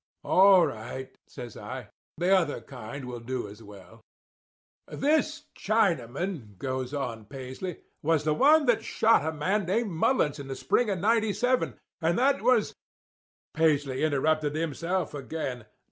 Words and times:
"'All 0.23 0.65
right,' 0.65 1.15
says 1.27 1.55
I. 1.55 1.89
'The 2.17 2.35
other 2.35 2.59
kind 2.59 3.05
will 3.05 3.19
do 3.19 3.47
as 3.47 3.61
well.' 3.61 4.01
"'This 4.87 5.43
Chinaman,' 5.55 6.57
goes 6.57 6.91
on 6.91 7.25
Paisley, 7.25 7.77
'was 8.01 8.23
the 8.23 8.33
one 8.33 8.65
that 8.65 8.83
shot 8.83 9.23
a 9.23 9.31
man 9.31 9.67
named 9.67 9.91
Mullins 9.91 10.39
in 10.39 10.47
the 10.47 10.55
spring 10.55 10.89
of 10.89 10.97
'97, 10.97 11.77
and 12.01 12.17
that 12.17 12.41
was—' 12.41 12.73
"Paisley 13.53 14.01
interrupted 14.03 14.55
himself 14.55 15.13
again. 15.13 15.67